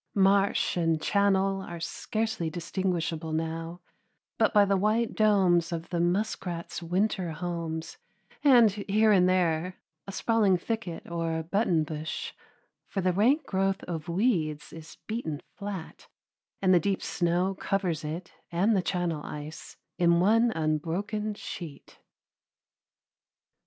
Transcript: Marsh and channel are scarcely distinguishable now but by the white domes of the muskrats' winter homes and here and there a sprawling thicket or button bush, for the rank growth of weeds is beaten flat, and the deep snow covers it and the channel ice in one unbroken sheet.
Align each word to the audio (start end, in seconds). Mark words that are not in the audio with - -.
Marsh 0.15 0.75
and 0.77 0.99
channel 0.99 1.61
are 1.61 1.79
scarcely 1.79 2.49
distinguishable 2.49 3.33
now 3.33 3.81
but 4.39 4.51
by 4.51 4.65
the 4.65 4.75
white 4.75 5.13
domes 5.13 5.71
of 5.71 5.91
the 5.91 5.99
muskrats' 5.99 6.81
winter 6.81 7.29
homes 7.33 7.99
and 8.43 8.71
here 8.71 9.11
and 9.11 9.29
there 9.29 9.75
a 10.07 10.11
sprawling 10.11 10.57
thicket 10.57 11.07
or 11.07 11.43
button 11.43 11.83
bush, 11.83 12.33
for 12.87 12.99
the 12.99 13.13
rank 13.13 13.45
growth 13.45 13.83
of 13.83 14.09
weeds 14.09 14.73
is 14.73 14.97
beaten 15.05 15.39
flat, 15.55 16.07
and 16.63 16.73
the 16.73 16.79
deep 16.79 17.03
snow 17.03 17.53
covers 17.53 18.03
it 18.03 18.33
and 18.51 18.75
the 18.75 18.81
channel 18.81 19.23
ice 19.23 19.77
in 19.99 20.19
one 20.19 20.49
unbroken 20.55 21.35
sheet. 21.35 21.99